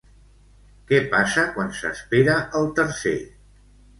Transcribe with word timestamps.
Què 0.91 1.01
passa 1.11 1.43
quan 1.57 1.69
s'espera 1.81 2.39
el 2.61 2.67
tercer? 2.79 3.17